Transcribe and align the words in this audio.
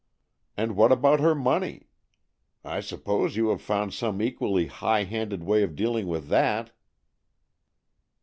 And 0.57 0.75
what 0.75 0.91
about 0.91 1.19
her 1.19 1.35
money? 1.35 1.85
I 2.65 2.79
suppose 2.81 3.35
you 3.35 3.49
have 3.49 3.61
found 3.61 3.93
some 3.93 4.19
equally 4.19 4.65
high 4.65 5.03
handed 5.03 5.43
way 5.43 5.61
of 5.61 5.75
dealing 5.75 6.07
with 6.07 6.27
that. 6.29 6.71